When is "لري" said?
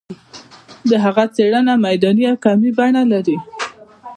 3.11-3.37